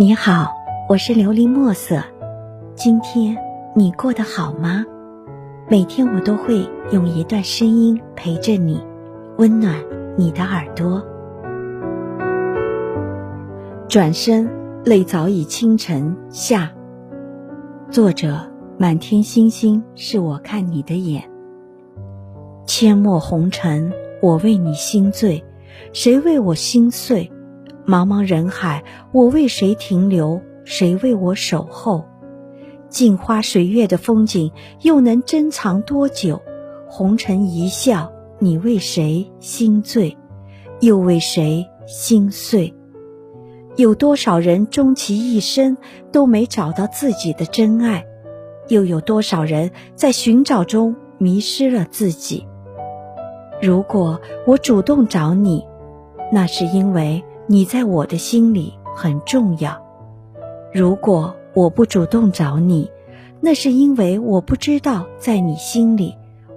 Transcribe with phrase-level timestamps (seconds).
[0.00, 0.54] 你好，
[0.88, 2.00] 我是琉璃墨色。
[2.76, 3.36] 今天
[3.74, 4.86] 你过得好吗？
[5.68, 8.80] 每天我都会用一段声音陪着你，
[9.38, 9.74] 温暖
[10.16, 11.04] 你的耳朵。
[13.88, 14.48] 转身，
[14.84, 16.70] 泪早已倾城下。
[17.90, 18.38] 作者：
[18.78, 21.28] 满天星星是我看你的眼。
[22.68, 23.92] 阡陌红尘，
[24.22, 25.44] 我为你心醉，
[25.92, 27.32] 谁为我心碎？
[27.88, 30.42] 茫茫人海，我为谁停留？
[30.66, 32.04] 谁为我守候？
[32.90, 34.52] 镜花水月的风景，
[34.82, 36.42] 又能珍藏多久？
[36.86, 40.14] 红尘一笑，你为谁心醉？
[40.80, 42.74] 又为谁心碎？
[43.76, 45.78] 有多少人终其一生
[46.12, 48.04] 都没找到自己的真爱？
[48.68, 52.46] 又有多少人在寻找中迷失了自己？
[53.62, 55.64] 如果我主动找你，
[56.30, 57.24] 那是因为。
[57.50, 59.82] 你在我的心里很重要。
[60.70, 62.90] 如果我不主动找你，
[63.40, 66.14] 那是因为我不知道在你心里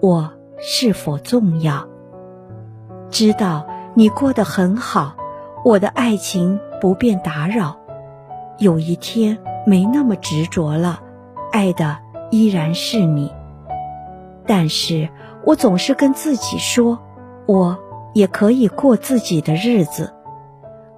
[0.00, 1.86] 我是否重要。
[3.10, 5.14] 知道你过得很好，
[5.64, 7.76] 我的爱情不便打扰。
[8.58, 11.00] 有一天没那么执着了，
[11.52, 11.98] 爱的
[12.32, 13.30] 依然是你。
[14.48, 15.08] 但是
[15.44, 16.98] 我总是跟自己说，
[17.46, 17.78] 我
[18.14, 20.12] 也可以过自己的日子。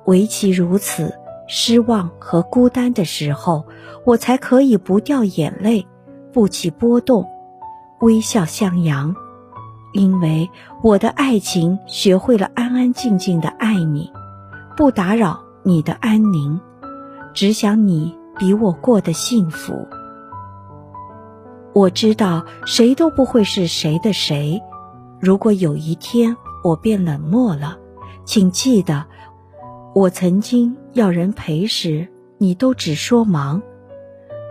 [0.07, 1.15] 唯其如此，
[1.49, 3.65] 失望和孤单的时候，
[4.05, 5.87] 我才可以不掉眼泪，
[6.33, 7.27] 不起波动，
[8.01, 9.15] 微笑向阳。
[9.93, 10.51] 因为
[10.83, 14.11] 我的爱情学会了安安静静的爱你，
[14.77, 16.61] 不打扰你的安宁，
[17.33, 19.87] 只想你比我过得幸福。
[21.73, 24.61] 我知道谁都不会是谁的谁。
[25.21, 27.79] 如果有一天我变冷漠了，
[28.25, 29.07] 请记得。
[29.95, 33.63] 我曾经要人陪时，你都只说忙。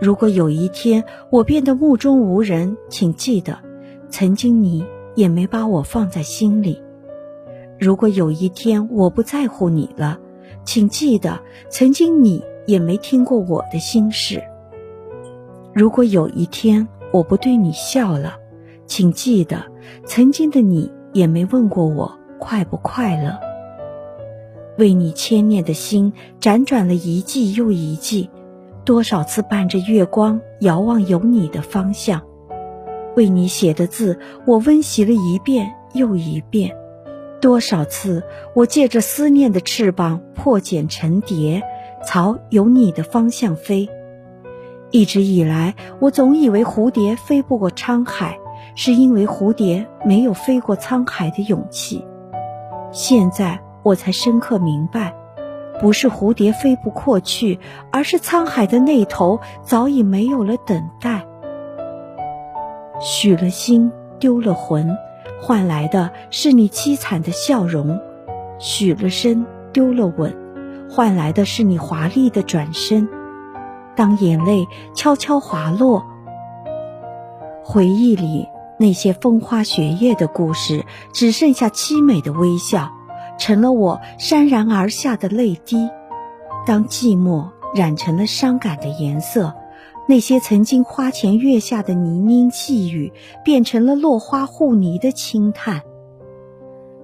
[0.00, 3.58] 如果有一天我变得目中无人，请记得，
[4.08, 4.82] 曾经你
[5.14, 6.82] 也没把我放在心里。
[7.78, 10.18] 如果有一天我不在乎你了，
[10.64, 11.38] 请记得，
[11.68, 14.42] 曾经你也没听过我的心事。
[15.74, 18.38] 如果有一天我不对你笑了，
[18.86, 19.62] 请记得，
[20.06, 23.38] 曾经的你也没问过我快不快乐。
[24.76, 28.28] 为你牵念的心辗转了一季又一季，
[28.84, 32.20] 多少次伴着月光遥望有你的方向。
[33.16, 36.74] 为你写的字，我温习了一遍又一遍。
[37.40, 38.22] 多少次
[38.54, 41.62] 我借着思念的翅膀破茧成蝶，
[42.04, 43.88] 朝有你的方向飞。
[44.90, 48.38] 一直以来，我总以为蝴蝶飞不过沧海，
[48.74, 52.04] 是因为蝴蝶没有飞过沧海的勇气。
[52.90, 53.60] 现在。
[53.84, 55.14] 我才深刻明白，
[55.78, 57.60] 不是蝴蝶飞不过去，
[57.92, 61.24] 而是沧海的那头早已没有了等待。
[62.98, 64.96] 许了心，丢了魂，
[65.40, 67.98] 换来的是你凄惨的笑容；
[68.58, 70.34] 许了身，丢了吻，
[70.88, 73.06] 换来的是你华丽的转身。
[73.94, 76.02] 当眼泪悄悄滑落，
[77.62, 82.90] 回忆里那些风花雪月的故事，只剩下凄美的微笑。
[83.38, 85.88] 成了我潸然而下的泪滴。
[86.66, 89.54] 当寂寞染成了伤感的颜色，
[90.08, 93.12] 那些曾经花前月下的泥泞细语，
[93.44, 95.82] 变成了落花护泥的轻叹。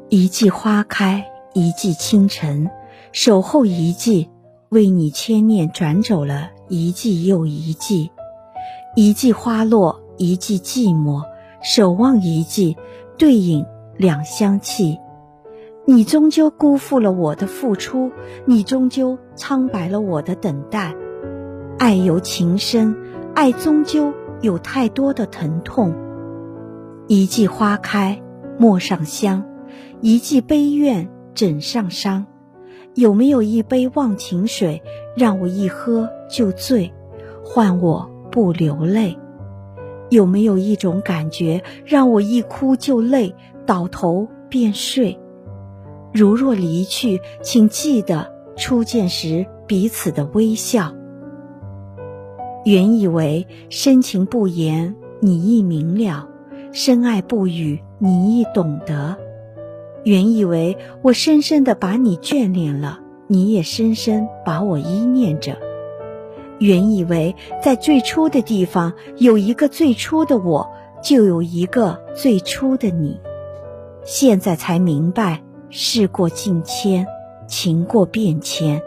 [0.08, 2.70] 一季花开，一季清晨，
[3.12, 4.30] 守候一季，
[4.70, 8.10] 为你牵念转走了一季又一季。
[8.96, 11.22] 一季花落，一季寂寞，
[11.62, 12.76] 守望一季，
[13.16, 13.64] 对影
[13.96, 14.98] 两相弃。
[15.90, 18.12] 你终究辜负了我的付出，
[18.44, 20.94] 你终究苍白了我的等待。
[21.80, 22.94] 爱由情深，
[23.34, 25.92] 爱终究有太多的疼痛。
[27.08, 28.22] 一季花开，
[28.56, 29.42] 陌上香；
[30.00, 32.24] 一季悲怨，枕上伤。
[32.94, 34.80] 有没有一杯忘情水，
[35.16, 36.94] 让我一喝就醉，
[37.44, 39.18] 换我不流泪？
[40.08, 43.34] 有没有一种感觉，让我一哭就累，
[43.66, 45.18] 倒头便睡？
[46.12, 50.92] 如若离去，请记得初见时彼此的微笑。
[52.64, 56.28] 原以为深情不言，你亦明了；
[56.72, 59.16] 深爱不语，你亦懂得。
[60.04, 65.56] 原以为我深深的把你眷恋了，你也深深把我依念着。
[66.58, 70.68] 原以为在最初的地方有一个最初的我，
[71.02, 73.20] 就有一个最初的你。
[74.04, 75.42] 现在才明白。
[75.70, 77.06] 事过境迁，
[77.46, 78.82] 情过变迁，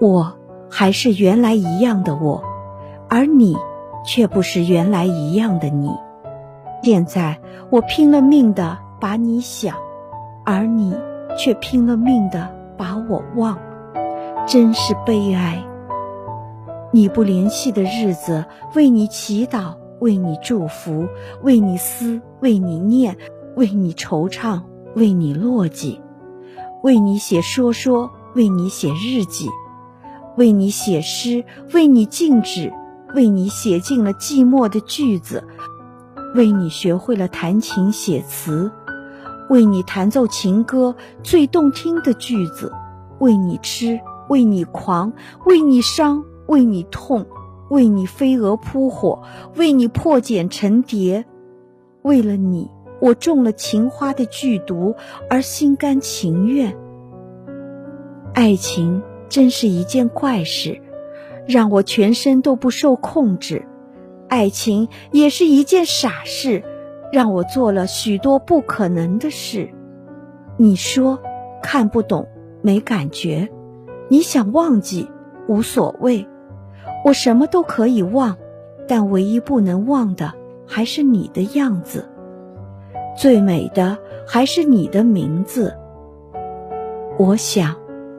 [0.00, 0.32] 我
[0.70, 2.42] 还是原来一样的我，
[3.08, 3.56] 而你
[4.06, 5.90] 却不是原来一样的你。
[6.82, 7.38] 现在
[7.70, 9.76] 我拼了命的把你想，
[10.46, 10.96] 而你
[11.36, 13.58] 却拼了命的把我忘，
[14.46, 15.62] 真是悲哀。
[16.90, 21.06] 你不联系的日子，为你祈祷，为你祝福，
[21.42, 23.14] 为你思，为你念，
[23.56, 24.62] 为你惆怅，
[24.98, 26.00] 为你落寂，
[26.82, 29.48] 为你写说说，为你写日记，
[30.36, 32.72] 为你写诗，为你静止，
[33.14, 35.44] 为你写尽了寂寞的句子。
[36.34, 38.72] 为你学会了弹琴写词，
[39.48, 42.72] 为你弹奏情歌最动听的句子，
[43.20, 45.12] 为你痴，为你狂，
[45.46, 47.24] 为你伤，为你痛，
[47.70, 49.22] 为你飞蛾扑火，
[49.56, 51.24] 为你破茧成蝶。
[52.02, 52.68] 为了你，
[53.00, 54.94] 我中了情花的剧毒，
[55.30, 56.76] 而心甘情愿。
[58.34, 60.80] 爱情真是一件怪事，
[61.46, 63.64] 让我全身都不受控制。
[64.28, 66.62] 爱情也是一件傻事，
[67.12, 69.70] 让我做了许多不可能的事。
[70.56, 71.18] 你说
[71.62, 72.28] 看不懂，
[72.60, 73.48] 没感觉；
[74.08, 75.08] 你想忘记，
[75.48, 76.26] 无所谓。
[77.04, 78.36] 我什么都可以忘，
[78.86, 80.32] 但唯一不能忘的
[80.66, 82.08] 还是你的样子。
[83.18, 83.98] 最美的
[84.28, 85.76] 还是你的名字。
[87.18, 87.74] 我想，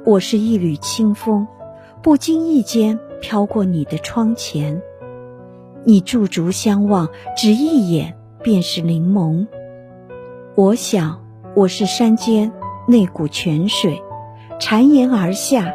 [0.05, 1.47] 我是一缕清风，
[2.01, 4.81] 不经意间飘过你的窗前。
[5.85, 7.07] 你驻足相望，
[7.37, 9.47] 只一眼便是柠檬。
[10.55, 11.21] 我想，
[11.55, 12.51] 我是山间
[12.85, 14.03] 那股泉水，
[14.59, 15.73] 潺延而下，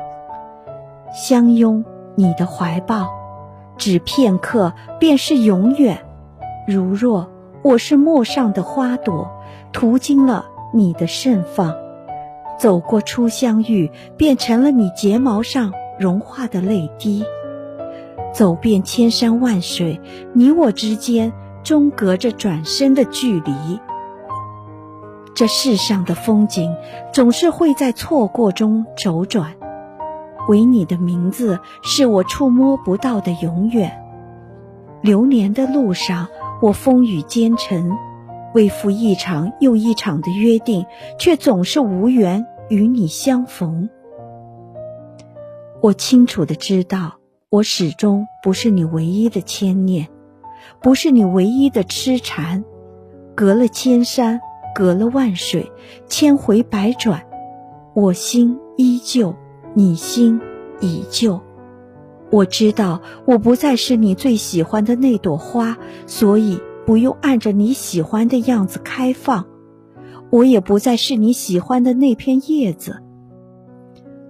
[1.14, 1.82] 相拥
[2.14, 3.08] 你的怀抱，
[3.78, 6.04] 只片刻便是永远。
[6.68, 7.26] 如若
[7.64, 9.26] 我是陌上的花朵，
[9.72, 11.74] 途经了你的盛放，
[12.58, 17.24] 走过初相遇，变成了你睫毛上融化的泪滴。
[18.34, 19.98] 走遍千山万水，
[20.34, 21.32] 你我之间
[21.62, 23.80] 终隔着转身的距离。
[25.34, 26.76] 这世上的风景，
[27.14, 29.54] 总是会在错过中周转，
[30.50, 34.02] 唯你的名字是我触摸不到的永远。
[35.00, 36.28] 流年的路上，
[36.64, 37.94] 我风雨兼程，
[38.54, 40.86] 为赴一场又一场的约定，
[41.18, 43.90] 却总是无缘与你相逢。
[45.82, 47.16] 我清楚的知道。
[47.50, 50.08] 我始终不是你唯一的牵念，
[50.80, 52.64] 不是你唯一的痴缠。
[53.34, 54.40] 隔了千山，
[54.74, 55.70] 隔了万水，
[56.08, 57.26] 千回百转，
[57.94, 59.36] 我心依旧，
[59.74, 60.40] 你心
[60.80, 61.42] 依旧。
[62.30, 69.46] 我知道我不再是你最喜欢的那朵花，所以不用按着你喜欢的样子开放。
[70.30, 73.02] 我也不再是你喜欢的那片叶子，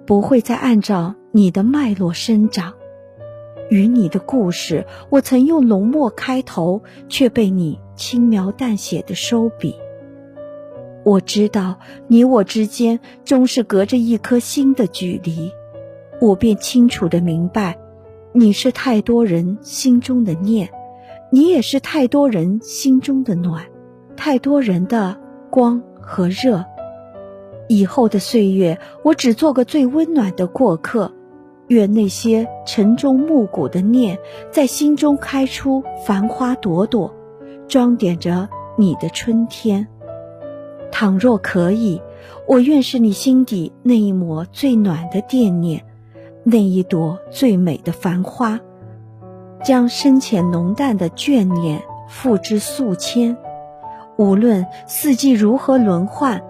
[0.04, 2.74] 不会再按照你的脉络生长。
[3.70, 9.74] 与你的故事，我曾用浓墨开头，却被你轻描淡写的收笔。
[11.04, 15.50] 我知道你我之间终是隔着一颗心的距离，
[16.20, 17.78] 我便清楚的明白，
[18.36, 20.68] 你是太多人心中的念，
[21.30, 23.64] 你也是太多人心中的暖，
[24.16, 25.16] 太多人的
[25.50, 26.64] 光和热。
[27.68, 31.12] 以后的岁月，我只做个最温暖的过客。
[31.68, 34.18] 愿那些晨钟暮鼓的念，
[34.50, 37.14] 在心中开出繁花朵朵，
[37.68, 39.86] 装点着你的春天。
[40.90, 42.02] 倘若可以，
[42.48, 45.84] 我愿是你心底那一抹最暖的惦念，
[46.46, 48.60] 那一朵最美的繁花，
[49.64, 53.34] 将深浅浓淡的眷恋付之素千。
[54.18, 56.42] 无论四季如何轮换，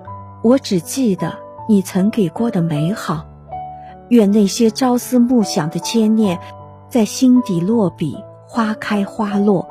[0.43, 1.33] 我只记得
[1.69, 3.25] 你曾给过的美好。
[4.09, 6.39] 愿那些朝思暮想的牵念，
[6.89, 9.67] 在心底落笔，花开花落，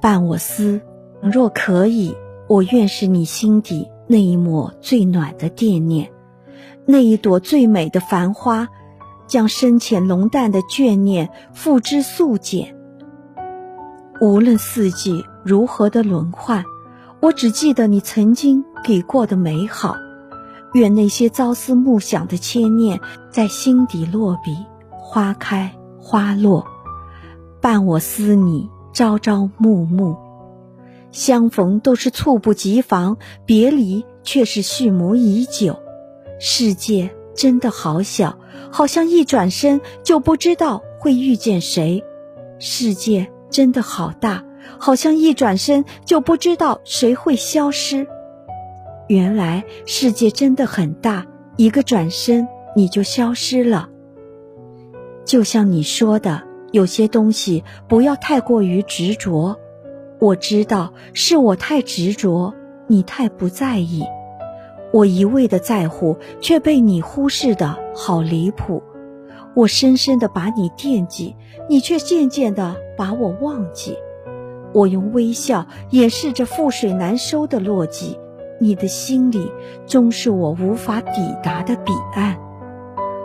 [0.00, 0.80] 伴我思。
[1.22, 2.14] 若可以，
[2.48, 6.10] 我愿是你心底那一抹最暖的惦念，
[6.84, 8.68] 那一朵最美的繁花，
[9.26, 12.76] 将深浅浓淡的眷念付之素简。
[14.20, 16.64] 无论四季如何的轮换，
[17.20, 19.96] 我只记得你曾经给过的美好。
[20.72, 23.00] 愿那些朝思暮想的牵念，
[23.30, 24.56] 在心底落笔，
[24.90, 26.66] 花开花落，
[27.60, 30.16] 伴我思你朝朝暮暮。
[31.12, 35.78] 相逢都是猝不及防，别离却是蓄谋已久。
[36.40, 38.36] 世界真的好小，
[38.70, 42.02] 好像一转身就不知道会遇见谁；
[42.58, 44.44] 世界真的好大，
[44.78, 48.06] 好像一转身就不知道谁会消失。
[49.08, 53.88] 原来世界真的很大，一个转身你就消失了。
[55.24, 56.42] 就像你说的，
[56.72, 59.58] 有些东西不要太过于执着。
[60.20, 62.54] 我知道是我太执着，
[62.86, 64.04] 你太不在意。
[64.94, 68.80] 我一味的在乎，却被你忽视的好离谱。
[69.56, 71.34] 我深深的把你惦记，
[71.68, 73.98] 你却渐渐的把我忘记。
[74.72, 78.16] 我用微笑掩饰着覆水难收的落寂，
[78.60, 79.50] 你的心里
[79.84, 82.38] 终是我无法抵达的彼岸。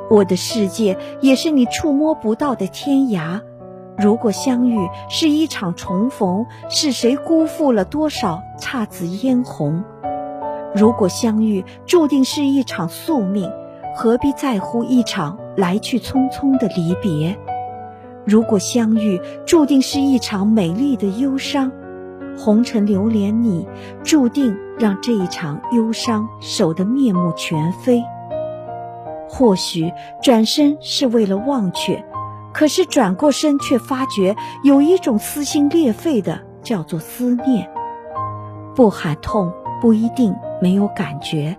[0.10, 3.42] 我的世界也是你触摸不到的天涯。
[3.96, 9.84] 如果相遇是一场重逢，是谁辜负了多少姹紫嫣红？
[10.76, 13.52] 如果相遇注定是一场宿命，
[13.96, 17.38] 何必在乎一场来去匆匆的离别？
[18.26, 21.72] 如果相遇注定是一场美丽的忧伤，
[22.38, 23.68] 红尘流连你，
[24.04, 28.04] 注定让这一场忧伤守得面目全非。
[29.28, 32.04] 或许转身是为了忘却，
[32.54, 37.70] 可是转过身却发觉有一种撕心裂肺的，叫做思念。
[38.76, 41.58] 不喊痛不一定没有感觉，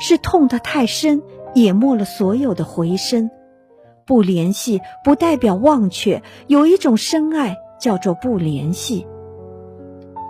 [0.00, 1.22] 是痛得太深，
[1.54, 3.30] 淹没了所有的回声。
[4.06, 9.06] 不联系不代表忘却，有一种深爱叫做不联系。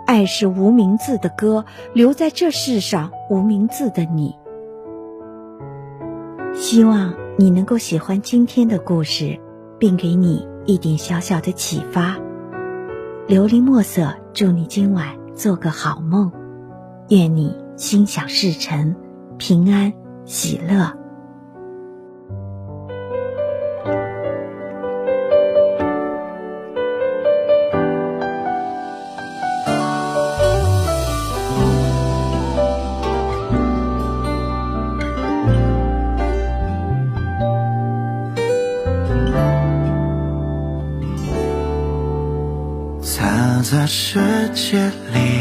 [0.05, 4.35] 爱是无名字的歌，留在这世上无名字的你。
[6.53, 9.39] 希望你能够喜欢今天的故事，
[9.79, 12.19] 并给你一点小小的启发。
[13.27, 16.31] 琉璃墨色，祝你今晚做个好梦，
[17.11, 18.95] 愿你心想事成，
[19.37, 19.91] 平安
[20.23, 20.97] 喜乐。
[43.63, 44.19] 在世
[44.53, 45.40] 界里，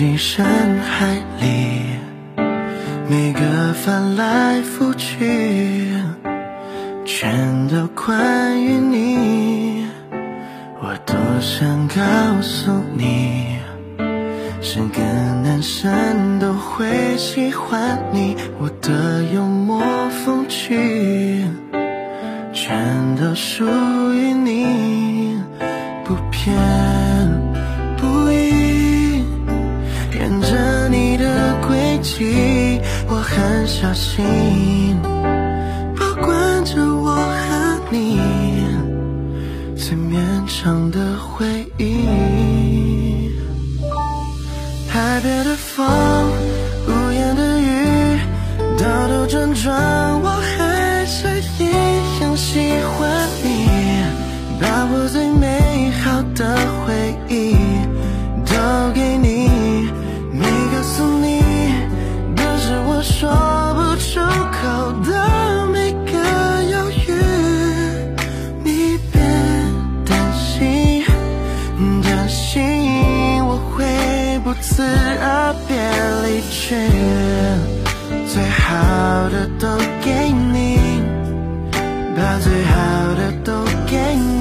[0.00, 0.42] 进深
[0.80, 1.82] 海里，
[3.06, 5.92] 每个翻来覆去，
[7.04, 9.84] 全都关于你。
[10.80, 13.58] 我多想告诉你，
[14.62, 15.02] 是个
[15.44, 16.86] 男生都会
[17.18, 18.38] 喜欢你。
[18.58, 19.82] 我的幽默
[20.24, 21.44] 风趣，
[22.54, 23.66] 全都属
[24.14, 25.36] 于你。
[26.06, 26.56] 不偏
[33.70, 35.00] 小心，
[35.96, 38.20] 保管着我和你
[39.76, 41.46] 最绵长的回
[41.78, 43.30] 忆。
[44.88, 45.86] 海边的风，
[46.88, 48.18] 屋檐的雨，
[48.76, 50.28] 兜兜转转，我
[76.70, 76.76] 去，
[78.28, 79.66] 最好的都
[80.04, 80.78] 给你，
[82.16, 82.76] 把最好
[83.16, 84.39] 的都给你。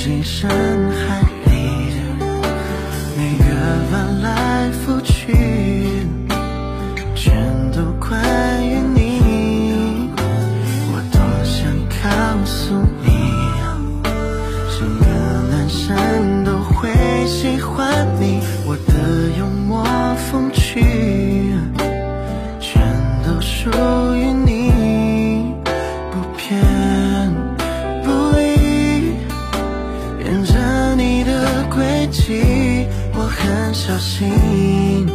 [0.00, 1.39] 拥挤深海。
[32.10, 32.86] 起。
[33.14, 35.06] 我很小心，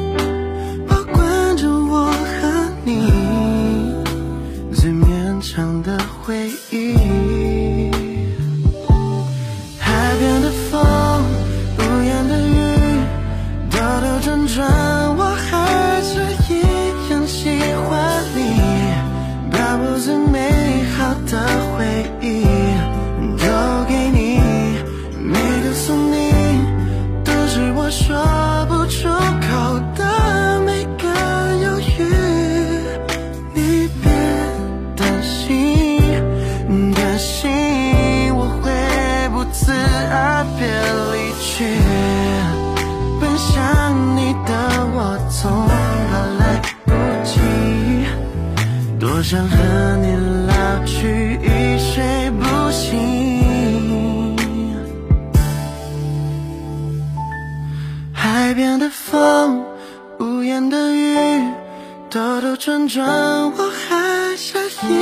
[58.46, 59.66] 海边的风，
[60.20, 61.18] 屋檐的雨，
[62.12, 64.56] 兜兜转转，我还是
[64.88, 65.00] 一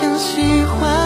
[0.00, 1.03] 样喜欢。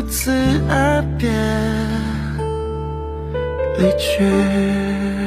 [0.00, 0.32] 不辞
[0.66, 1.28] 而别
[3.76, 5.19] 离去。